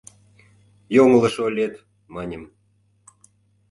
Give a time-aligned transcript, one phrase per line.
[0.95, 1.73] —Йоҥылыш ойлет,
[2.13, 2.43] маньым.